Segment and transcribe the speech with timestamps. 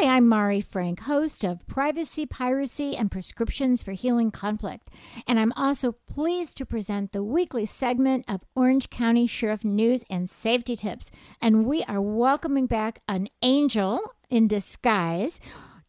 [0.00, 4.90] Hi, I'm Mari Frank, host of Privacy, Piracy, and Prescriptions for Healing Conflict.
[5.26, 10.30] And I'm also pleased to present the weekly segment of Orange County Sheriff News and
[10.30, 11.10] Safety Tips.
[11.42, 13.98] And we are welcoming back an angel
[14.30, 15.40] in disguise,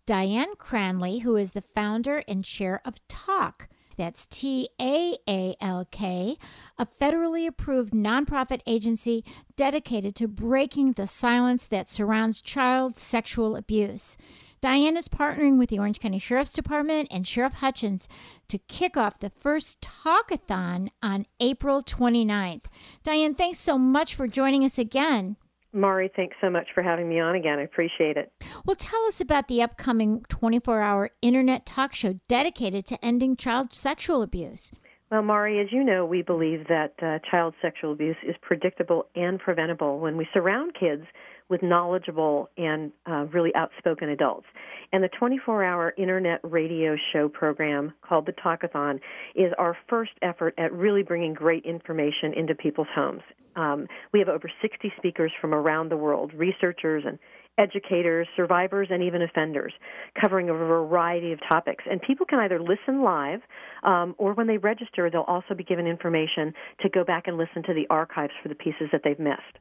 [0.08, 3.68] Diane Cranley, who is the founder and chair of TAALK.
[4.00, 6.38] That's T A A L K,
[6.78, 9.26] a federally approved nonprofit agency
[9.58, 14.16] dedicated to breaking the silence that surrounds child sexual abuse.
[14.62, 18.08] Diane is partnering with the Orange County Sheriff's Department and Sheriff Hutchens
[18.48, 22.68] to kick off the first talkathon on April 29th.
[23.04, 25.36] Diane, thanks so much for joining us again.
[25.72, 27.60] Mari, thanks so much for having me on again.
[27.60, 28.32] I appreciate it.
[28.66, 33.74] Well, tell us about the upcoming 24 hour internet talk show dedicated to ending child
[33.74, 34.72] sexual abuse.
[35.12, 39.40] Well, Mari, as you know, we believe that uh, child sexual abuse is predictable and
[39.40, 41.04] preventable when we surround kids
[41.50, 44.46] with knowledgeable and uh, really outspoken adults.
[44.92, 49.00] And the 24 hour internet radio show program called the Talkathon
[49.36, 53.22] is our first effort at really bringing great information into people's homes.
[53.56, 57.20] Um, we have over 60 speakers from around the world, researchers and
[57.60, 59.74] educators, survivors, and even offenders,
[60.20, 61.84] covering a variety of topics.
[61.90, 63.42] And people can either listen live
[63.84, 67.62] um, or when they register, they'll also be given information to go back and listen
[67.64, 69.60] to the archives for the pieces that they've missed.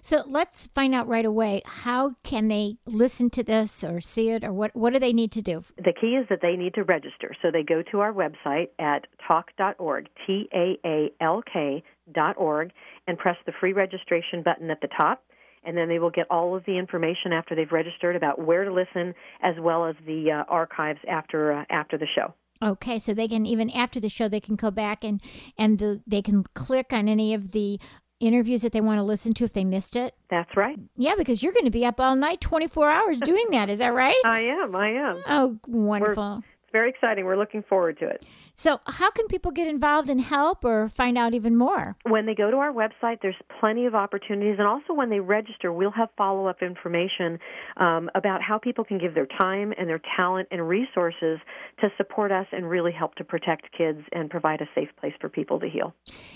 [0.00, 4.44] So let's find out right away how can they listen to this or see it
[4.44, 5.64] or what, what do they need to do?
[5.76, 7.34] The key is that they need to register.
[7.42, 12.70] So they go to our website at taalk.org, T A A L K dot org,
[13.08, 15.24] and press the free registration button at the top
[15.66, 18.72] and then they will get all of the information after they've registered about where to
[18.72, 22.34] listen, as well as the uh, archives after uh, after the show.
[22.62, 25.20] Okay, so they can even after the show they can go back and
[25.58, 27.78] and the, they can click on any of the
[28.20, 30.14] interviews that they want to listen to if they missed it.
[30.30, 30.78] That's right.
[30.96, 33.68] Yeah, because you're going to be up all night, 24 hours doing that.
[33.68, 34.16] Is that right?
[34.24, 34.74] I am.
[34.74, 35.22] I am.
[35.26, 36.36] Oh, wonderful.
[36.36, 37.24] We're, very exciting.
[37.24, 38.22] We're looking forward to it.
[38.58, 41.96] So, how can people get involved and help or find out even more?
[42.04, 44.56] When they go to our website, there's plenty of opportunities.
[44.58, 47.38] And also, when they register, we'll have follow up information
[47.76, 51.38] um, about how people can give their time and their talent and resources
[51.80, 55.28] to support us and really help to protect kids and provide a safe place for
[55.28, 55.94] people to heal.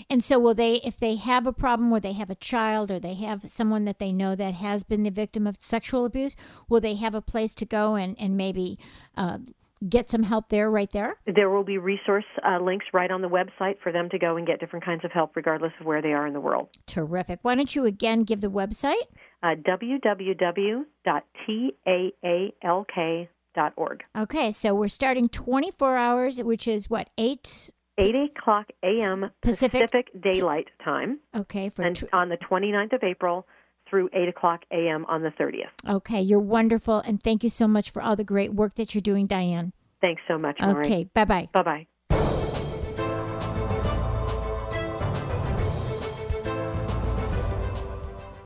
[0.09, 2.99] And so, will they, if they have a problem where they have a child or
[2.99, 6.35] they have someone that they know that has been the victim of sexual abuse,
[6.69, 8.77] will they have a place to go and, and maybe
[9.17, 9.39] uh,
[9.87, 11.15] get some help there right there?
[11.25, 14.47] There will be resource uh, links right on the website for them to go and
[14.47, 16.69] get different kinds of help regardless of where they are in the world.
[16.87, 17.39] Terrific.
[17.41, 19.03] Why don't you again give the website?
[19.43, 20.85] Uh, www.taalk.org.
[24.17, 27.69] Okay, so we're starting 24 hours, which is what, 8?
[27.97, 29.31] 8 o'clock a.m.
[29.41, 31.19] Pacific, Pacific Daylight Time.
[31.35, 33.45] Okay, for and on the 29th of April
[33.91, 35.05] through 8 o'clock a.m.
[35.07, 35.69] on the 30th.
[35.87, 36.99] Okay, you're wonderful.
[36.99, 39.73] And thank you so much for all the great work that you're doing, Diane.
[39.99, 40.87] Thanks so much, Mari.
[40.87, 41.49] Okay, bye bye.
[41.53, 41.87] Bye bye.